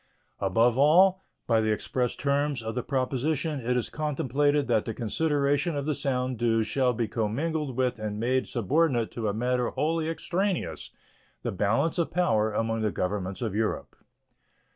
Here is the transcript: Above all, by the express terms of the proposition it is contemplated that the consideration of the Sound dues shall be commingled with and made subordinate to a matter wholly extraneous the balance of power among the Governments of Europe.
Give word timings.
Above 0.39 0.79
all, 0.79 1.23
by 1.45 1.61
the 1.61 1.71
express 1.71 2.15
terms 2.15 2.63
of 2.63 2.73
the 2.73 2.81
proposition 2.81 3.59
it 3.59 3.77
is 3.77 3.91
contemplated 3.91 4.67
that 4.67 4.83
the 4.85 4.95
consideration 4.95 5.75
of 5.75 5.85
the 5.85 5.93
Sound 5.93 6.39
dues 6.39 6.65
shall 6.65 6.91
be 6.91 7.07
commingled 7.07 7.77
with 7.77 7.99
and 7.99 8.19
made 8.19 8.47
subordinate 8.47 9.11
to 9.11 9.27
a 9.27 9.31
matter 9.35 9.69
wholly 9.69 10.09
extraneous 10.09 10.89
the 11.43 11.51
balance 11.51 11.99
of 11.99 12.09
power 12.09 12.51
among 12.51 12.81
the 12.81 12.89
Governments 12.89 13.43
of 13.43 13.53
Europe. 13.53 13.95